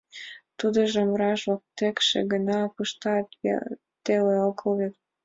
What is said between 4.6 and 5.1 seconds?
вет.